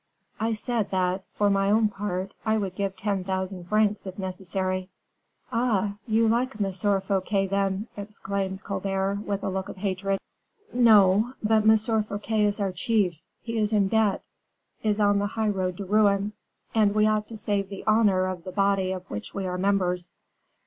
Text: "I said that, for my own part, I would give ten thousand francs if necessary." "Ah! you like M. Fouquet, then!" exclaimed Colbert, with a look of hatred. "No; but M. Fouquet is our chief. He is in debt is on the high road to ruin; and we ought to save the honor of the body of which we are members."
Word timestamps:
"I 0.39 0.53
said 0.53 0.89
that, 0.89 1.25
for 1.31 1.51
my 1.51 1.69
own 1.69 1.87
part, 1.87 2.33
I 2.43 2.57
would 2.57 2.73
give 2.73 2.95
ten 2.97 3.23
thousand 3.23 3.65
francs 3.65 4.07
if 4.07 4.17
necessary." 4.17 4.89
"Ah! 5.51 5.97
you 6.07 6.27
like 6.27 6.59
M. 6.59 6.71
Fouquet, 6.71 7.45
then!" 7.45 7.85
exclaimed 7.95 8.63
Colbert, 8.63 9.19
with 9.23 9.43
a 9.43 9.49
look 9.49 9.69
of 9.69 9.77
hatred. 9.77 10.17
"No; 10.73 11.33
but 11.43 11.69
M. 11.69 11.77
Fouquet 11.77 12.45
is 12.45 12.59
our 12.59 12.71
chief. 12.71 13.21
He 13.43 13.59
is 13.59 13.71
in 13.71 13.89
debt 13.89 14.23
is 14.81 14.99
on 14.99 15.19
the 15.19 15.27
high 15.27 15.49
road 15.49 15.77
to 15.77 15.85
ruin; 15.85 16.33
and 16.73 16.95
we 16.95 17.05
ought 17.05 17.27
to 17.27 17.37
save 17.37 17.69
the 17.69 17.83
honor 17.85 18.25
of 18.25 18.43
the 18.43 18.51
body 18.51 18.91
of 18.91 19.07
which 19.07 19.35
we 19.35 19.45
are 19.45 19.59
members." 19.59 20.13